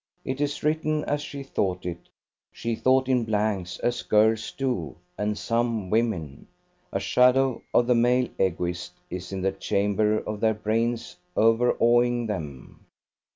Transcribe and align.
It 0.25 0.41
is 0.41 0.63
written 0.63 1.05
as 1.05 1.21
she 1.21 1.43
thought 1.43 1.85
it; 1.85 2.09
she 2.51 2.73
thought 2.75 3.07
in 3.07 3.23
blanks, 3.23 3.77
as 3.81 4.01
girls 4.01 4.51
do, 4.51 4.95
and 5.15 5.37
some 5.37 5.91
women. 5.91 6.47
A 6.91 6.99
shadow 6.99 7.61
of 7.71 7.85
the 7.85 7.93
male 7.93 8.27
Egoist 8.39 8.93
is 9.11 9.31
in 9.31 9.43
the 9.43 9.51
chamber 9.51 10.17
of 10.17 10.39
their 10.39 10.55
brains 10.55 11.17
overawing 11.37 12.25
them. 12.25 12.87